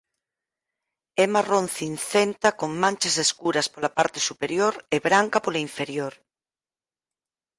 É 1.23 1.25
marrón 1.35 1.65
cincenta 1.79 2.49
con 2.59 2.69
manchas 2.83 3.15
escuras 3.25 3.67
pola 3.73 3.91
parte 3.97 4.19
superior 4.29 4.73
e 4.95 4.97
branca 5.07 5.37
pola 5.45 5.63
inferior. 5.67 6.13